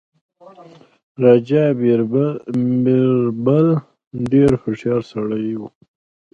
[1.23, 3.67] راجا بیربل
[4.31, 5.67] ډېر هوښیار سړی وو.